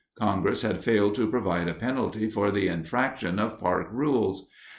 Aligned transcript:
Congress 0.17 0.63
had 0.63 0.83
failed 0.83 1.13
to 1.13 1.29
provide 1.29 1.67
a 1.67 1.75
penalty 1.75 2.27
for 2.27 2.49
the 2.49 2.67
infraction 2.67 3.37
of 3.37 3.59
park 3.59 3.87
rules. 3.91 4.49